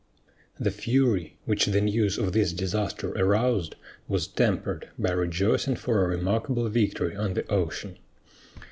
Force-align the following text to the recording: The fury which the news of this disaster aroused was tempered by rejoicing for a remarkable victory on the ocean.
The 0.59 0.71
fury 0.71 1.37
which 1.45 1.67
the 1.67 1.79
news 1.79 2.17
of 2.17 2.31
this 2.31 2.53
disaster 2.53 3.11
aroused 3.11 3.75
was 4.07 4.25
tempered 4.25 4.89
by 4.97 5.11
rejoicing 5.11 5.75
for 5.75 6.03
a 6.03 6.07
remarkable 6.07 6.67
victory 6.69 7.15
on 7.15 7.35
the 7.35 7.47
ocean. 7.51 7.99